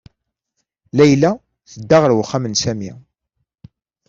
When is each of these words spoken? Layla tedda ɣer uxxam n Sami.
Layla 0.97 1.31
tedda 1.71 1.97
ɣer 2.01 2.11
uxxam 2.23 2.45
n 2.47 2.53
Sami. 2.63 2.91